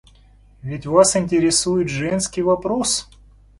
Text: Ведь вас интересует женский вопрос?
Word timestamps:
Ведь 0.63 0.87
вас 0.87 1.15
интересует 1.15 1.87
женский 1.87 2.41
вопрос? 2.41 3.07